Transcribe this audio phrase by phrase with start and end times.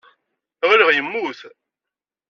[0.69, 1.39] Ɣileɣ yemmut.